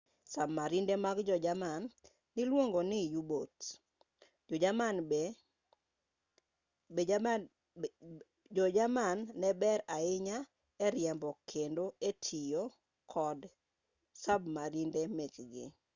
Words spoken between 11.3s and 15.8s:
kendo e tiyo kod sabmarinde mekgi